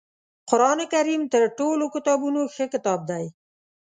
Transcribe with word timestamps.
قرآنکریم 0.49 1.21
تر 1.33 1.43
ټولو 1.57 1.83
کتابونو 1.95 2.41
ښه 2.53 2.65
کتاب 2.73 2.99
دی 3.09 3.25